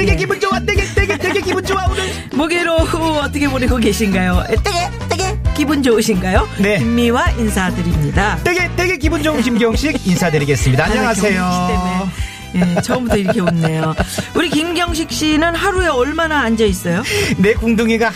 [0.00, 4.44] 되게 기분 좋아 되게 되게 되게 기분 좋아 오늘 목요일 오후 어떻게 보내고 계신가요?
[4.64, 6.48] 되게 되게 기분 좋으신가요?
[6.58, 6.78] 네.
[6.78, 8.38] 김미화 인사드립니다.
[8.42, 12.10] 되게 되게 기분 좋은 김경식 인사드리겠습니다 안녕하세요.
[12.54, 13.94] 예, 처음부터 이렇게 웃네요.
[14.34, 17.02] 우리 김경식 씨는 하루에 얼마나 앉아 있어요?
[17.36, 18.10] 내 궁둥이가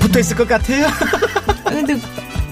[0.00, 1.96] 붙어 있을 것 같아요 아, 근데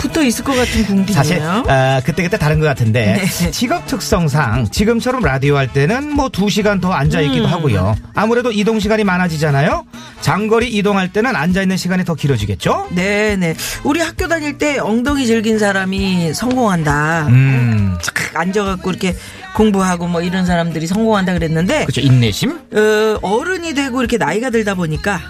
[0.02, 1.15] 붙어 있을 것 같은 궁디네요.
[1.15, 3.51] 사실 아, 그때 그때 다른 것 같은데 네.
[3.52, 7.52] 직업 특성상 지금처럼 라디오 할 때는 뭐 두 시간 더 앉아 있기도 음.
[7.52, 9.85] 하고요 아무래도 이동 시간이 많아지잖아요
[10.23, 13.54] 장거리 이동할 때는 앉아 있는 시간이 더 길어지겠죠 네 네.
[13.85, 17.26] 우리 학교 다닐 때 엉덩이 즐긴 사람이 성공한다.
[17.29, 19.15] 음착 앉아갖고 이렇게
[19.54, 25.21] 공부하고 뭐 이런 사람들이 성공한다 그랬는데 그렇죠 인내심 어, 어른이 되고 이렇게 나이가 들다 보니까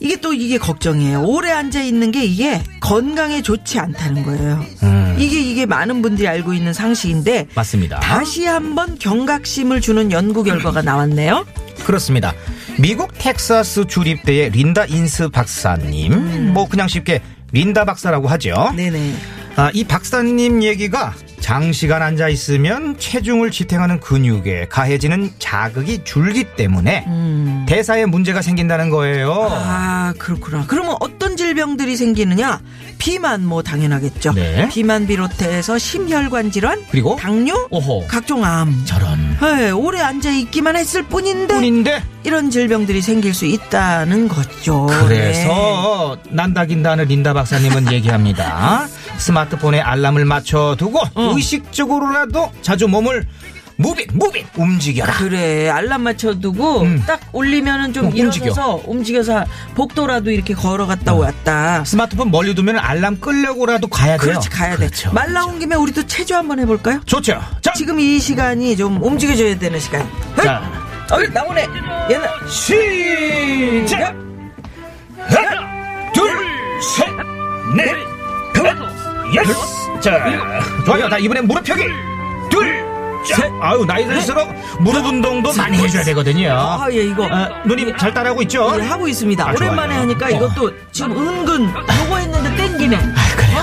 [0.00, 1.22] 이게 또 이게 걱정이에요.
[1.22, 4.64] 오래 앉아 있는 게 이게 건강에 좋지 않다는 거예요.
[4.82, 5.16] 음.
[5.18, 11.44] 이게 이게 많은 분들이 알고 있는 상식인데 맞습니다 다시 한번 경각심을 주는 연구 결과가 나왔네요.
[11.84, 12.32] 그렇습니다.
[12.78, 17.20] 미국 텍사스 주립대의 린다 인스 박사님, 뭐 그냥 쉽게
[17.52, 18.72] 린다 박사라고 하죠.
[18.76, 19.14] 네네.
[19.56, 27.06] 아, 이 박사님 얘기가 장시간 앉아 있으면 체중을 지탱하는 근육에 가해지는 자극이 줄기 때문에
[27.66, 29.48] 대사에 문제가 생긴다는 거예요.
[29.50, 30.64] 아 그렇구나.
[30.66, 32.60] 그러면 어떤 질병들이 생기느냐?
[32.98, 34.34] 비만 뭐 당연하겠죠.
[34.34, 34.68] 네.
[34.70, 38.06] 비만 비롯해서 심혈관 질환, 그리고 당뇨, 오호.
[38.06, 38.82] 각종 암.
[38.84, 39.38] 저런.
[39.40, 44.86] 네, 오래 앉아 있기만 했을 뿐인데 뿐인데 이런 질병들이 생길 수 있다는 거죠.
[44.86, 48.86] 그래서 난다긴다는 린다 박사님은 얘기합니다.
[49.20, 51.32] 스마트폰에 알람을 맞춰두고 어.
[51.36, 53.26] 의식적으로라도 자주 몸을
[53.76, 55.10] moving moving 움직여라.
[55.10, 55.18] 네.
[55.18, 57.02] 그래 알람 맞춰두고 음.
[57.06, 58.44] 딱 올리면은 좀 어, 움직여.
[58.46, 59.44] 일어서서 움직여 서
[59.74, 61.82] 복도라도 이렇게 걸어갔다 왔다.
[61.84, 64.32] 스마트폰 멀리 두면 알람 끌려고라도 가야 돼요.
[64.32, 65.08] 그렇지 가야 그렇죠.
[65.08, 65.14] 돼.
[65.14, 67.00] 말 나온 김에 우리도 체조 한번 해볼까요?
[67.06, 67.40] 좋죠.
[67.62, 70.06] 자, 지금 이 시간이 좀 움직여줘야 되는 시간.
[71.08, 71.66] 자어 나오네.
[72.10, 74.14] 옛날 시작.
[75.18, 76.28] 하나, 둘,
[76.82, 77.08] 셋,
[77.76, 77.94] 넷,
[79.34, 80.00] 여섯.
[80.00, 80.18] 자,
[80.84, 81.08] 좋아요.
[81.08, 81.82] 자 이번엔 무릎 펴기.
[82.50, 82.84] 둘,
[83.36, 83.50] 셋.
[83.60, 84.48] 아유 나이 들수록
[84.80, 86.52] 무릎 운동도 많이 해줘야 되거든요.
[86.52, 88.72] 아 예 이거 어, 누님 잘 따라하고 있죠?
[88.80, 89.48] 예, 하고 있습니다.
[89.48, 90.00] 아, 오랜만에 좋아요.
[90.02, 90.30] 하니까 어.
[90.30, 92.96] 이것도 지금 은근 요거 했는데 땡기네.
[92.96, 93.62] 아, 그래요.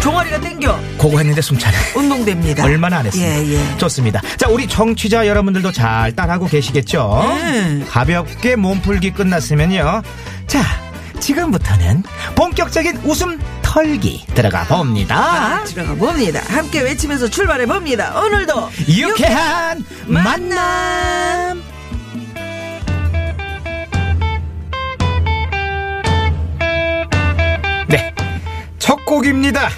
[0.00, 0.78] 종아리가 땡겨.
[0.98, 1.76] 그거 했는데 숨차네.
[1.94, 2.64] 운동됩니다.
[2.64, 3.34] 얼마나 안 했습니까?
[3.36, 3.76] 예 예.
[3.78, 4.20] 좋습니다.
[4.36, 7.22] 자, 우리 정취자 여러분들도 잘 따라하고 계시겠죠?
[7.40, 7.84] 네.
[7.88, 10.02] 가볍게 몸풀기 끝났으면요.
[10.46, 10.60] 자,
[11.20, 12.02] 지금부터는
[12.34, 13.38] 본격적인 웃음
[13.74, 15.16] 털기 들어가 봅니다.
[15.16, 16.40] 아, 들어가 봅니다.
[16.46, 18.16] 함께 외치면서 출발해 봅니다.
[18.20, 21.60] 오늘도 유쾌한 만남!
[27.88, 28.14] 네.
[28.78, 29.68] 첫 곡입니다.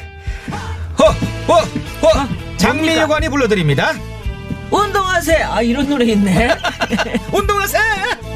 [0.99, 1.07] 허,
[1.49, 1.55] 허,
[2.03, 2.29] 허.
[2.59, 3.95] 장미여관이 불러드립니다.
[4.71, 5.49] 운동하세요.
[5.51, 6.55] 아 이런 노래 있네.
[7.33, 8.36] 운동하세요!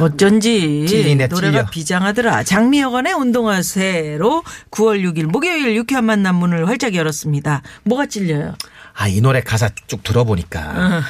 [0.00, 1.70] 어쩐지 찔리네, 노래가 찔려.
[1.70, 2.42] 비장하더라.
[2.42, 7.62] 장미여관의 운동하세요로 9월 6일 목요일 유쾌한 만남 문을 활짝 열었습니다.
[7.84, 8.56] 뭐가 찔려요?
[8.94, 11.02] 아, 이 노래 가사 쭉 들어보니까.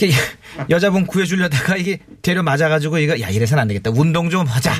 [0.00, 0.14] 이게
[0.70, 4.74] 여자분 구해주려다가 이게 되려 맞아가지고 이거 야 이래서는 안 되겠다 운동 좀 하자.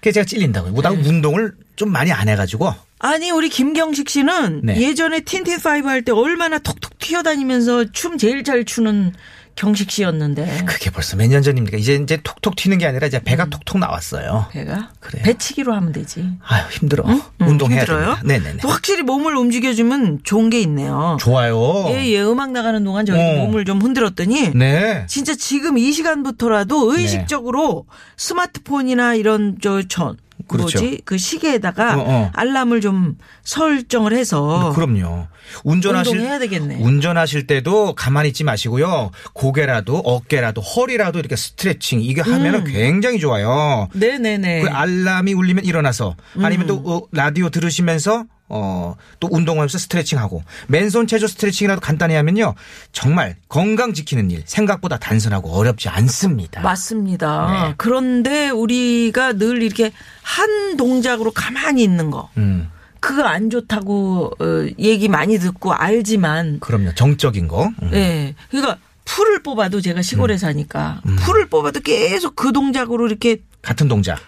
[0.00, 0.72] 그래서 제가 찔린다고요.
[0.72, 4.80] 뭐, 나 운동을 좀 많이 안 해가지고 아니 우리 김경식 씨는 네.
[4.80, 9.12] 예전에 틴틴 파이브 할 때 얼마나 톡톡 튀어다니면서 춤 제일 잘 추는
[9.56, 11.76] 경식 씨였는데 그게 벌써 몇 년 전입니까?
[11.76, 14.46] 이제 이제 톡톡 튀는 게 아니라 이제 배가 톡톡 나왔어요.
[14.52, 15.24] 배가 그래요.
[15.24, 16.24] 배치기로 하면 되지.
[16.46, 17.04] 아유 힘들어.
[17.08, 18.14] 음, 운동해야 힘들어요?
[18.14, 18.22] 됩니다.
[18.24, 18.58] 네네네.
[18.62, 21.18] 또 확실히 몸을 움직여주면 좋은 게 있네요.
[21.20, 21.86] 좋아요.
[21.88, 23.44] 예, 예, 음악 나가는 동안 저희 어.
[23.44, 25.04] 몸을 좀 흔들었더니 네.
[25.08, 27.84] 진짜 지금 이 시간부터라도 의식적으로
[28.16, 30.14] 스마트폰이나 이런 저, 저
[30.48, 30.78] 그렇죠.
[30.80, 32.30] 뭐지 그 시계에다가 어, 어.
[32.34, 35.26] 알람을 좀 설정을 해서 그럼요.
[35.64, 36.76] 운전하실 운동해야 되겠네.
[36.80, 39.10] 운전하실 때도 가만히 있지 마시고요.
[39.32, 43.88] 고개라도 어깨라도 허리라도 이렇게 스트레칭 이게 하면은 굉장히 좋아요.
[43.94, 44.62] 네네네.
[44.62, 46.82] 그 알람이 울리면 일어나서 아니면 또 음.
[46.86, 48.24] 어, 라디오 들으시면서
[48.54, 52.54] 어, 또 운동하면서 스트레칭하고 맨손 체조 스트레칭이라도 간단히 하면요.
[52.92, 56.60] 정말 건강 지키는 일 생각보다 단순하고 어렵지 않습니다.
[56.60, 57.66] 맞습니다.
[57.68, 57.74] 네.
[57.78, 62.28] 그런데 우리가 늘 이렇게 한 동작으로 가만히 있는 거.
[62.36, 62.70] 음,
[63.00, 66.94] 그거 안 좋다고 어, 얘기 많이 듣고 알지만 그럼요.
[66.94, 67.70] 정적인 거.
[67.82, 67.90] 음.
[67.94, 68.34] 예.
[68.50, 74.20] 그러니까 풀을 뽑아도 제가 시골에 사니까 풀을 뽑아도 계속 그 동작으로 이렇게 같은 동작.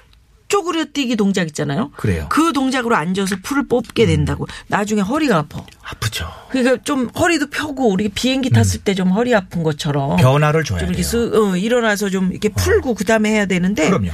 [0.55, 1.91] 쪼그려뛰기 동작 있잖아요.
[1.97, 2.23] 그래요.
[2.23, 2.29] 음.
[2.29, 4.47] 그 동작으로 앉아서 풀을 뽑게 된다고.
[4.69, 5.65] 나중에 허리가 아파.
[5.83, 6.27] 아프죠.
[6.51, 10.93] 그러니까 좀 허리도 펴고 우리 비행기 탔을 때 좀 허리 아픈 것처럼 변화를 줘야 좀
[10.93, 10.97] 돼요.
[10.97, 14.11] 이렇게 쓱, 어, 일어나서 좀 이렇게 풀고 그다음에 해야 되는데 그럼요.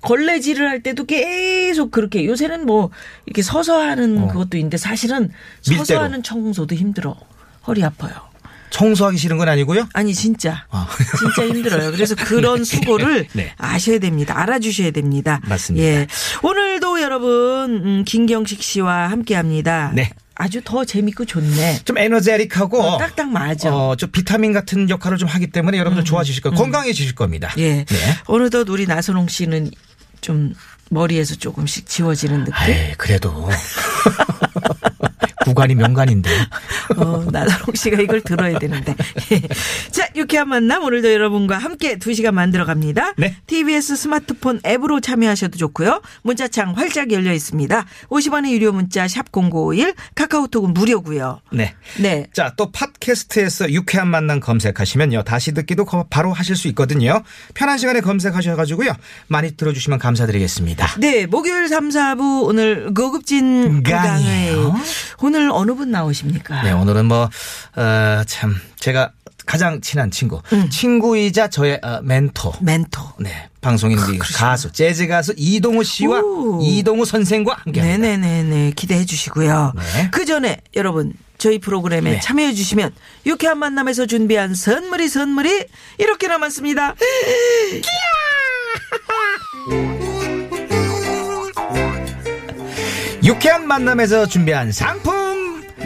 [0.00, 2.88] 걸레질을 할 때도 계속 그렇게 요새는 뭐
[3.26, 4.28] 이렇게 서서 하는 어.
[4.28, 5.30] 그것도 있는데 사실은
[5.60, 6.00] 서서 밀대로.
[6.00, 7.14] 하는 청소도 힘들어.
[7.66, 8.14] 허리 아파요.
[8.72, 9.88] 청소하기 싫은 건 아니고요.
[9.92, 10.88] 아니 진짜 아.
[11.18, 11.92] 진짜 힘들어요.
[11.92, 13.52] 그래서 그런 수고를 네.
[13.58, 14.38] 아셔야 됩니다.
[14.38, 15.40] 알아주셔야 됩니다.
[15.46, 15.86] 맞습니다.
[15.86, 16.06] 예.
[16.42, 19.92] 오늘도 여러분 음, 김경식 씨와 함께합니다.
[19.94, 20.10] 네.
[20.34, 21.80] 아주 더 재밌고 좋네.
[21.84, 23.68] 좀 에너제틱하고 어, 딱딱 맞아.
[23.68, 26.56] 음, 어, 좀 비타민 같은 역할을 좀 하기 때문에 여러분들 좋아지실 거예요.
[26.56, 27.52] 건강해지실 겁니다.
[27.58, 27.84] 예.
[27.84, 27.98] 네.
[28.24, 29.70] 어느덧 우리 나선홍 씨는
[30.22, 30.54] 좀
[30.90, 32.54] 머리에서 조금씩 지워지는 느낌.
[32.74, 33.48] 에이, 그래도
[35.44, 36.30] 구간이 명간인데.
[36.96, 38.94] 어, 나선홍 씨가 이걸 들어야 되는데.
[39.32, 39.40] 예.
[39.90, 43.12] 자, 유쾌한 만남 오늘도 여러분과 함께 두 시간 만들어 갑니다.
[43.16, 43.36] 네.
[43.46, 46.02] TBS 스마트폰 앱으로 참여하셔도 좋고요.
[46.22, 47.84] 문자창 활짝 열려 있습니다.
[48.10, 51.40] 50원의 유료 문자 샵 #0951 카카오톡은 무료고요.
[51.52, 51.74] 네.
[51.98, 52.26] 네.
[52.32, 55.22] 자, 또 팟캐스트에서 유쾌한 만남 검색하시면요.
[55.24, 57.22] 다시 듣기도 거- 바로 하실 수 있거든요.
[57.54, 58.92] 편한 시간에 검색하셔 가지고요.
[59.28, 60.96] 많이 들어 주시면 감사드리겠습니다.
[60.98, 64.74] 네, 목요일 3, 4부 오늘 고급진 강이에요.
[65.32, 66.60] 오늘 어느 분 나오십니까?
[66.62, 67.30] 네, 오늘은 뭐,
[67.76, 69.12] 어, 참, 제가
[69.46, 70.42] 가장 친한 친구.
[70.70, 72.52] 친구이자 저의 어, 멘토.
[72.60, 73.00] 멘토.
[73.18, 73.48] 네.
[73.62, 76.60] 방송인 우리 가수, 재즈 가수 이동우 씨와 오.
[76.62, 77.80] 이동우 선생과 함께.
[77.80, 78.72] 네네네네.
[78.76, 79.72] 기대해 주시고요.
[79.74, 80.08] 네.
[80.10, 82.20] 그 전에 여러분 저희 프로그램에 네.
[82.20, 82.92] 참여해 주시면
[83.24, 85.64] 유쾌한 만남에서 준비한 선물이 선물이
[85.98, 86.94] 이렇게 남았습니다.
[93.24, 95.21] 유쾌한 만남에서 준비한 상품!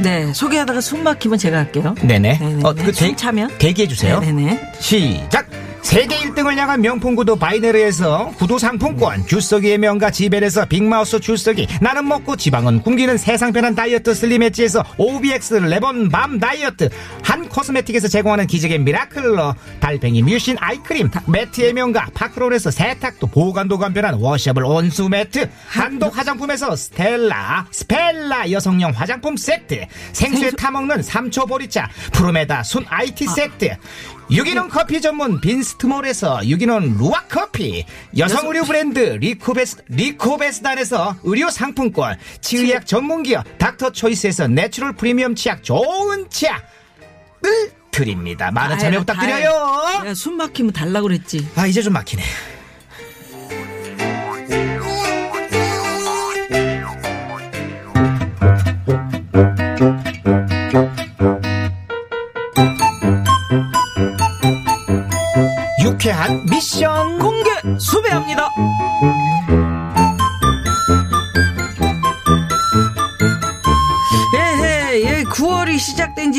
[0.02, 0.32] 네.
[0.32, 1.94] 소개하다가 숨 막히면 제가 할게요.
[2.02, 2.38] 네네.
[2.38, 2.62] 네네네.
[2.64, 3.50] 어, 그숨 차면?
[3.58, 4.20] 대기해 주세요.
[4.20, 4.72] 네네.
[4.78, 5.46] 시작!
[5.86, 12.34] 세계 1등을 향한 명품 구두 바이네르에서 구두 상품권, 주석이의 명가 지벨에서 빅마우스 주석이, 나는 먹고
[12.34, 16.88] 지방은 굶기는 세상 편한 다이어트 슬림 엣지에서 OBX 레본 밤 다이어트,
[17.22, 24.64] 한 코스메틱에서 제공하는 기적의 미라클러, 달팽이 뮤신 아이크림, 매트의 명가 파크론에서 세탁도 보관도 간편한 washable
[24.64, 32.84] 온수 매트, 한독 화장품에서 스텔라, 스펠라 여성용 화장품 세트, 생수에 타먹는 삼초 보리차, 프로메다 순
[32.88, 33.76] IT 세트,
[34.30, 37.84] 유기농 커피 전문 빈스트몰에서 유기농 루아 커피,
[38.18, 45.62] 여성 의류 브랜드 리코베스 리코베스단에서 의류 상품권, 치의학 전문 기업 닥터 초이스에서 natural 프리미엄 치약
[45.62, 46.60] 좋은 치약을
[47.92, 48.50] 드립니다.
[48.50, 50.14] 많은 참여 아유, 부탁드려요.
[50.14, 51.48] 숨 막히면 달라고 그랬지.
[51.54, 52.22] 아 이제 좀 막히네.
[66.16, 68.50] 유쾌한 미션 공개 수배합니다.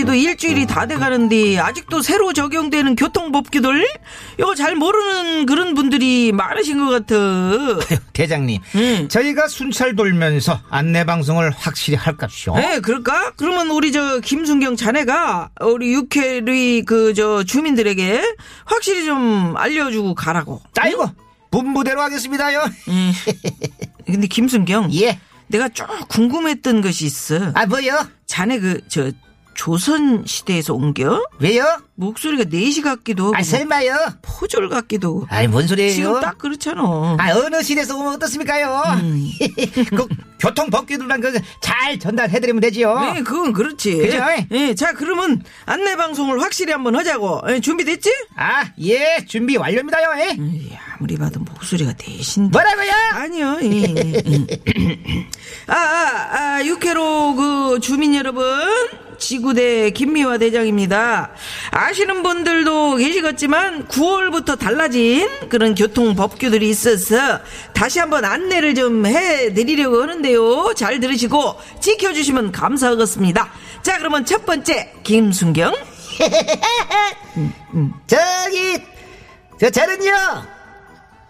[0.07, 3.85] 지도 일주일이 다 돼가는데 아직도 새로 적용되는 교통법규들
[4.39, 7.15] 이거 잘 모르는 그런 분들이 많으신 것 같아.
[8.13, 9.07] 대장님 음.
[9.09, 12.55] 저희가 순찰 돌면서 안내 방송을 확실히 할깝쇼.
[12.57, 13.33] 예, 그럴까?
[13.35, 18.21] 그러면 우리 저 김순경 자네가 우리 육회의 그 저 주민들에게
[18.65, 20.61] 확실히 좀 알려주고 가라고.
[20.77, 21.09] 아이고
[21.51, 22.63] 분부대로 하겠습니다요.
[22.89, 23.11] 음.
[24.05, 25.19] 근데 김순경, 예.
[25.47, 27.51] 내가 쭉 궁금했던 것이 있어.
[27.55, 28.07] 아 뭐요?
[28.25, 29.11] 자네 그 저
[29.57, 31.19] 조선 시대에서 온겨?
[31.39, 31.65] 왜요?
[31.95, 33.97] 목소리가 내시 같기도 하고 아 설마요?
[34.21, 35.91] 포졸 같기도 하고 아이 뭔 소리예요?
[35.91, 37.15] 지금 딱 그렇잖아.
[37.17, 38.83] 아 어느 시대에서 오면 어떻습니까요?
[39.97, 40.07] 그
[40.39, 42.99] 교통 법규들만 그잘 전달해드리면 되지요.
[42.99, 43.97] 네, 그건 그렇지.
[43.97, 44.19] 그죠?
[44.51, 47.41] 예, 자 그러면 안내 방송을 확실히 한번 하자고.
[47.49, 48.13] 예, 준비됐지?
[48.37, 50.13] 아 예 준비 완료입니다요.
[50.19, 50.37] 예.
[50.39, 52.51] 에이, 아무리 봐도 목소리가 대신.
[52.51, 52.91] 뭐라고요?
[53.13, 53.57] 아니요.
[53.63, 55.27] 예, 예.
[55.65, 58.45] 아, 아, 아, 육회로 그 주민 여러분
[59.17, 61.31] 지구대 김미화 대장입니다.
[61.71, 67.39] 아시는 분들도 계시겠지만 9월부터 달라진 그런 교통 법규들이 있어서
[67.73, 70.73] 다시 한번 안내를 좀 해드리려고 하는데요.
[70.75, 73.49] 잘 들으시고 지켜주시면 감사하겠습니다.
[73.81, 75.73] 자, 그러면 첫 번째 김순경.
[78.07, 78.83] 저기
[79.59, 80.11] 저 저는요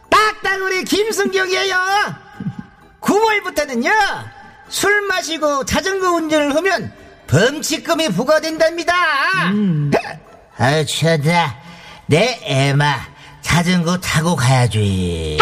[0.10, 1.76] 딱딱 우리 김순경이에요
[3.02, 3.92] 9월부터는요
[4.70, 6.94] 술 마시고 자전거 운전을 하면
[7.28, 8.94] 범칙금이 부과된답니다
[10.58, 11.56] 아유 취하다
[12.08, 12.96] 내 애마
[13.42, 15.38] 자전거 타고 가야지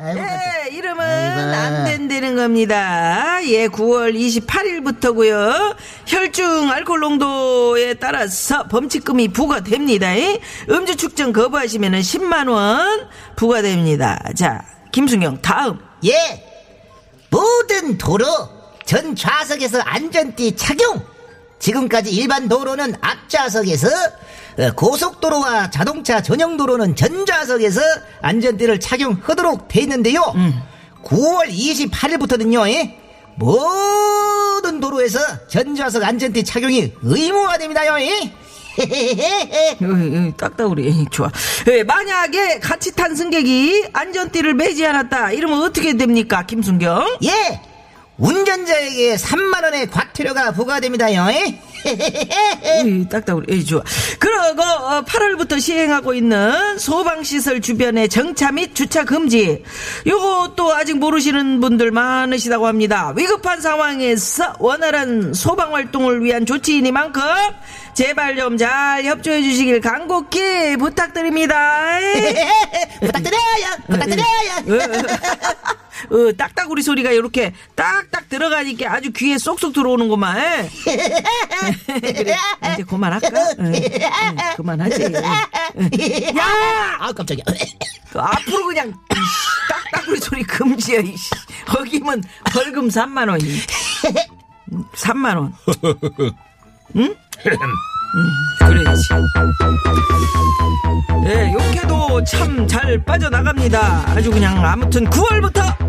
[0.00, 1.56] 아이고, 예, 이름은 아이고.
[1.56, 3.40] 안 된다는 겁니다.
[3.46, 5.74] 예, 9월 28일부터고요.
[6.06, 10.16] 혈중 알코올 농도에 따라서 범칙금이 부과됩니다.
[10.16, 10.40] 예?
[10.70, 14.20] 음주 측정 거부하시면 10만 원 부과됩니다.
[14.36, 15.80] 자, 김순경 다음.
[16.04, 16.44] 예
[17.30, 18.24] 모든 도로
[18.88, 21.04] 전 좌석에서 안전띠 착용
[21.58, 27.82] 지금까지 일반 도로는 앞좌석에서 어, 고속도로와 자동차 전용 도로는 전좌석에서
[28.22, 30.22] 안전띠를 착용하도록 돼 있는데요
[31.04, 32.98] 9월 28일부터는요 예,
[33.34, 35.18] 모든 도로에서
[35.48, 38.32] 전좌석 안전띠 착용이 의무화 됩니다요 예.
[39.82, 41.28] 으이, 딱따구리 좋아.
[41.68, 45.32] 예, 만약에 같이 탄 승객이 안전띠를 매지 않았다.
[45.32, 47.18] 이러면 어떻게 됩니까, 김순경?
[47.24, 47.60] 예
[48.18, 51.60] 운전자에게 3만 원의 과태료가 부과됩니다요 예.
[52.84, 53.82] 이 딱딱으로 이 좋아.
[54.18, 59.62] 그리고 어, 8월부터 시행하고 있는 소방시설 주변의 정차 및 주차 금지.
[60.04, 63.12] 요것도 아직 모르시는 분들 많으시다고 합니다.
[63.16, 67.22] 위급한 상황에서 원활한 소방 활동을 위한 조치이니만큼
[67.94, 71.98] 제발 좀 잘 협조해 주시길 간곡히 부탁드립니다.
[73.00, 74.78] 부탁드려요 부탁드려요
[76.10, 80.68] 어, 딱딱우리 소리가 이렇게 딱딱 들어가니까 아주 귀에 쏙쏙 들어오는구만.
[81.86, 82.36] 그래,
[82.74, 83.28] 이제 그만할까?
[83.60, 85.02] 응, 응, 그만하지.
[86.36, 86.44] 야!
[87.00, 87.44] 아 깜짝이야
[88.10, 88.92] 그 앞으로 그냥
[89.92, 91.00] 딱딱우리 소리 금지야.
[91.00, 91.30] 이씨.
[91.66, 93.44] 거기면 벌금 3만 원이.
[94.94, 95.54] 3만 원.
[96.96, 97.14] 응?
[97.14, 97.14] 응,
[98.58, 99.02] 그렇지.
[101.26, 104.10] 예, 욕해도 참 잘 빠져나갑니다.
[104.10, 105.87] 아주 그냥 아무튼 9월부터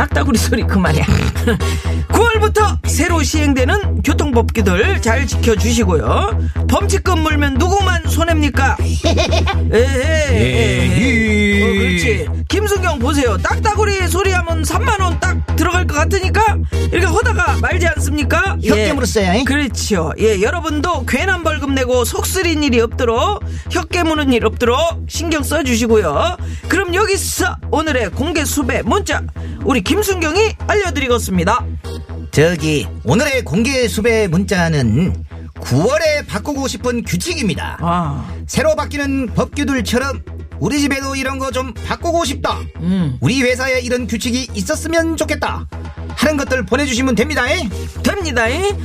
[0.00, 1.04] 딱따구리 소리 그만이야.
[2.08, 6.38] 9월부터 새로 시행되는 교통법규들 잘 지켜주시고요.
[6.68, 8.78] 범칙금 물면 누구만 손해입니까?
[9.70, 11.62] 에헤.
[11.62, 12.39] 어, 그렇지.
[12.50, 13.38] 김순경 보세요.
[13.38, 16.58] 딱따구리 소리 하면 3만원 딱 들어갈 것 같으니까
[16.90, 18.58] 이렇게 하다가 말지 않습니까?
[18.62, 19.44] 혁개물었어요, 잉?
[19.44, 20.12] 그렇죠.
[20.18, 24.76] 예, 여러분도 괜한 벌금 내고 속 쓰린 일이 없도록 혁개 무는 일 없도록
[25.08, 26.38] 신경 써주시고요.
[26.68, 29.22] 그럼 여기서 오늘의 공개 수배 문자
[29.64, 31.64] 우리 김순경이 알려드리겠습니다.
[32.32, 37.78] 저기 오늘의 공개 수배 문자는 9월에 바꾸고 싶은 규칙입니다.
[37.80, 42.60] 아, 새로 바뀌는 법규들처럼 우리 집에도 이런 거 좀 바꾸고 싶다.
[42.76, 43.16] 음.
[43.20, 45.66] 우리 회사에 이런 규칙이 있었으면 좋겠다.
[46.14, 47.50] 하는 것들 보내주시면 됩니다.
[47.50, 47.68] 에?
[48.04, 48.44] 됩니다.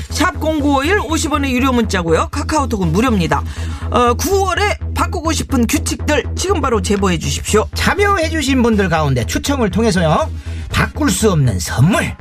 [0.10, 2.30] 샵0951 50원의 유료 문자고요.
[2.32, 3.44] 카카오톡은 무료입니다.
[3.92, 7.68] 어, 9월에 바꾸고 싶은 규칙들 지금 바로 제보해 주십시오.
[7.76, 10.32] 참여해주신 분들 가운데 추첨을 통해서요.
[10.72, 12.16] 바꿀 수 없는 선물.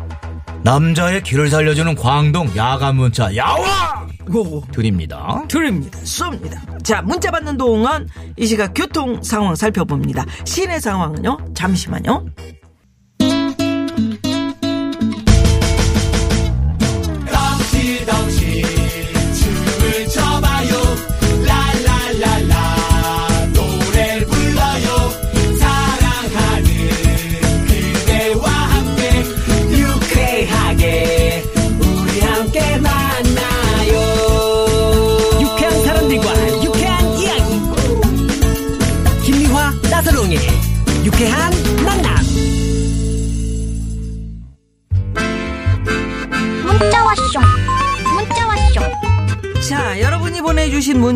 [0.63, 4.63] 남자의 길을 살려주는 광동 야간 문자 야와 오.
[4.73, 5.43] 드립니다.
[5.49, 5.99] 드립니다.
[6.05, 6.74] 쏩니다.
[6.85, 10.27] 자, 문자 받는 동안 이 시각 교통 상황 살펴봅니다.
[10.45, 11.39] 시내 상황은요?
[11.55, 12.27] 잠시만요.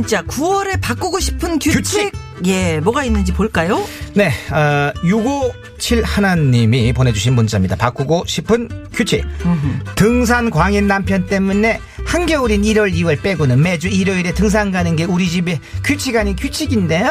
[0.08, 1.72] 문자 9월에 바꾸고 싶은 규칙.
[1.82, 2.12] 규칙.
[2.46, 3.84] 예, 뭐가 있는지 볼까요?
[4.14, 7.76] 네, 어, 657 하나님이 보내주신 문자입니다.
[7.76, 9.24] 바꾸고 싶은 규칙.
[9.94, 15.60] 등산 광인 남편 때문에 한겨울인 1월, 2월 빼고는 매주 일요일에 등산 가는 게 우리 집의
[15.84, 17.06] 규칙 아닌 규칙인데요.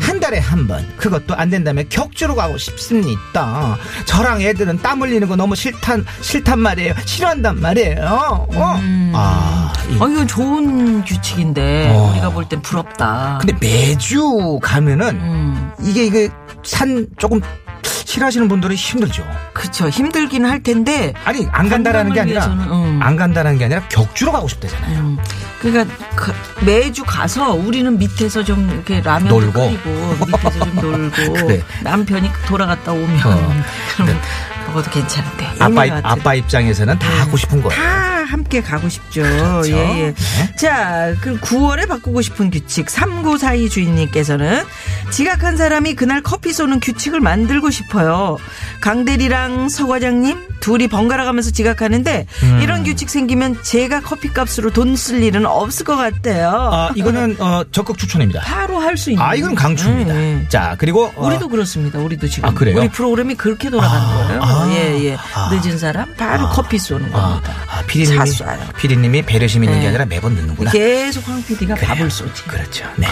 [0.00, 0.84] 한 달에 한 번.
[0.96, 3.78] 그것도 안 된다면 격주로 가고 싶습니다.
[4.04, 6.94] 저랑 애들은 땀 흘리는 거 너무 싫단, 싫단 말이에요.
[7.06, 8.46] 싫어한단 말이에요.
[8.54, 8.80] 어?
[9.14, 12.10] 아, 이- 어, 이건 좋은 규칙인데, 어.
[12.12, 13.38] 우리가 볼 땐 부럽다.
[13.40, 15.70] 근데 매주 가면은 음.
[15.82, 16.28] 이게 이게
[16.62, 17.40] 산 조금
[17.82, 19.26] 싫어하시는 분들은 힘들죠.
[19.52, 19.88] 그쵸.
[19.88, 21.12] 힘들긴 할 텐데.
[21.24, 23.00] 아니 안 간다라는 게 아니라 음.
[23.02, 25.00] 안 간다라는 게 아니라 격주로 가고 싶대잖아요.
[25.00, 25.18] 음,
[25.60, 26.32] 그러니까 그
[26.64, 29.52] 매주 가서 우리는 밑에서 좀 이렇게 라면 놀고.
[29.52, 31.62] 끓이고 밑에서 좀 놀고 그래.
[31.82, 33.62] 남편이 돌아갔다 오면 어.
[33.94, 34.20] 그러면
[34.68, 37.80] 먹어도 괜찮은데 아빠 아빠 입장에서는 다 하고 싶은 거예요.
[37.82, 39.22] 다 함께 가고 싶죠.
[39.22, 39.70] 그렇죠.
[39.70, 40.14] 예, 예.
[40.14, 40.56] 네.
[40.56, 44.62] 자, 그럼 9월에 바꾸고 싶은 규칙 3942 주인님께서는
[45.10, 48.36] 지각한 사람이 그날 커피 쏘는 규칙을 만들고 싶어요.
[48.80, 52.60] 강대리랑 서 과장님 둘이 번갈아 가면서 지각하는데 음.
[52.62, 56.50] 이런 규칙 생기면 제가 커피 값으로 돈 쓸 일은 없을 것 같아요.
[56.72, 58.40] 아 이거는 어, 적극 추천입니다.
[58.42, 59.24] 바로 할 수 있는.
[59.24, 60.14] 아 이건 강추입니다.
[60.14, 60.48] 예, 예.
[60.48, 61.98] 자 그리고 어, 우리도 그렇습니다.
[61.98, 62.78] 우리도 지금 아, 그래요?
[62.78, 64.40] 우리 프로그램이 그렇게 돌아가는 아, 거예요.
[64.42, 65.16] 아, 예, 예.
[65.34, 65.50] 아.
[65.52, 67.54] 늦은 사람 바로 커피 쏘는 아, 겁니다.
[67.68, 68.76] 아, 피디님 이차 쏴요.
[68.76, 69.88] 피디님이 배려심 있는 게 네.
[69.88, 70.70] 아니라 매번 늦는구나.
[70.70, 71.88] 계속 황 PD가 그래요.
[71.88, 72.44] 밥을 쏘지.
[72.44, 72.86] 그렇죠.
[72.96, 73.06] 네.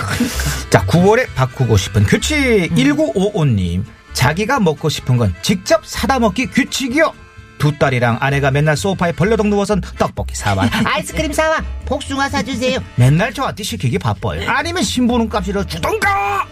[0.70, 2.36] 자, 9월에 바꾸고 싶은 규칙
[2.70, 2.74] 음.
[2.76, 3.84] 1955님.
[4.12, 7.14] 자기가 먹고 싶은 건 직접 사다 먹기 규칙이요.
[7.62, 13.62] 두 딸이랑 아내가 맨날 소파에 벌려덩 누워선 떡볶이 사와 아이스크림 사와 복숭아 사주세요 맨날 저한테
[13.62, 16.44] 시키기 바빠요 아니면 신부는 값이라 주던가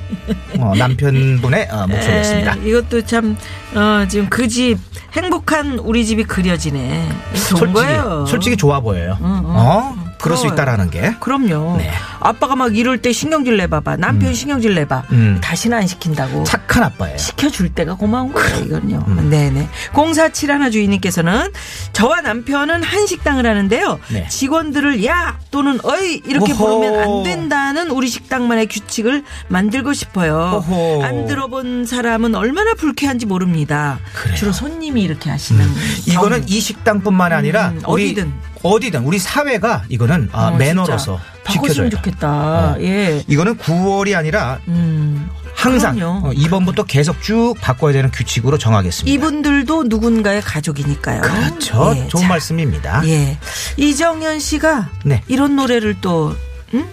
[0.60, 3.36] 어, 남편분의 어, 목소리였습니다 에, 이것도 참,
[3.74, 4.78] 어, 지금 그 집,
[5.12, 7.08] 행복한 우리 집이 그려지네.
[7.34, 8.26] 좋은 솔직히, 거예요.
[8.28, 9.44] 솔직히 좋아 보여요 응, 응.
[9.46, 10.09] 어?
[10.22, 10.46] 그럴 수.
[10.46, 11.76] 있다라는 게 그럼요.
[11.78, 11.90] 네.
[12.20, 13.96] 아빠가 막 이럴 때 신경질 내봐봐.
[13.96, 15.04] 남편 신경질 내봐.
[15.12, 15.38] 음.
[15.42, 16.44] 다시는 안 시킨다고.
[16.44, 19.04] 착한 아빠예요 시켜줄 때가 고마운 거예요, 이건요.
[19.08, 19.30] 음.
[19.30, 19.68] 네네.
[19.94, 21.52] 0471 주인님께서는
[21.92, 23.98] 저와 남편은 한식당을 하는데요.
[24.08, 24.26] 네.
[24.28, 26.80] 직원들을 야 또는 어이 이렇게 오호.
[26.80, 30.62] 부르면 안 된다는 우리 식당만의 규칙을 만들고 싶어요.
[30.66, 31.04] 오호.
[31.04, 33.98] 안 들어본 사람은 얼마나 불쾌한지 모릅니다.
[34.14, 34.36] 그래요.
[34.36, 35.64] 주로 손님이 이렇게 하시는.
[36.06, 36.44] 이거는 경우.
[36.50, 38.49] 이 식당뿐만 아니라 음, 우리 어디든.
[38.62, 41.88] 어디든 우리 사회가 이거는 아, 어, 매너로서 지켜줘야.
[41.88, 42.76] 좋겠다.
[42.80, 43.22] 예.
[43.26, 45.28] 이거는 9월이 아니라 음.
[45.54, 46.28] 항상 그럼요.
[46.28, 49.12] 어, 이번부터 계속 쭉 바꿔야 되는 규칙으로 정하겠습니다.
[49.12, 51.20] 이분들도 누군가의 가족이니까요.
[51.22, 51.94] 그렇죠.
[51.96, 53.02] 예, 좋은 자, 말씀입니다.
[53.06, 53.38] 예.
[53.76, 55.22] 이정현 씨가 네.
[55.28, 56.34] 이런 노래를 또
[56.74, 56.86] 응?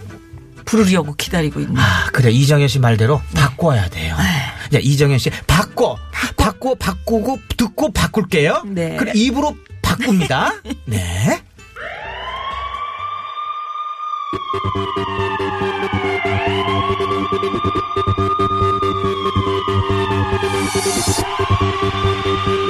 [0.65, 1.79] 부르려고 기다리고 있네.
[1.79, 2.29] 아, 그래.
[2.31, 4.15] 이정현 씨 말대로 바꿔야 돼요.
[4.71, 5.97] 자, 이정현 씨, 바꿔.
[6.35, 8.63] 바꿔, 바꾸고, 듣고 바꿀게요.
[8.67, 8.97] 네.
[8.97, 10.53] 그럼 입으로 바꿉니다.
[10.85, 11.41] 네.
[14.77, 14.97] Thank
[22.47, 22.66] you.